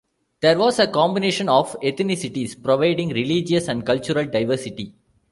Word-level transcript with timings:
There 0.39 0.57
was 0.57 0.79
a 0.79 0.87
combination 0.87 1.47
of 1.47 1.75
ethnicities, 1.79 2.55
providing 2.59 3.09
religious 3.09 3.67
and 3.67 3.85
cultural 3.85 4.25
diversity. 4.25 4.95